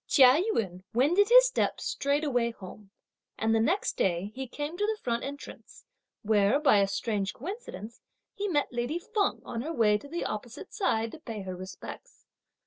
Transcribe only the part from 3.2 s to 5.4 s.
and the next day, he came to the front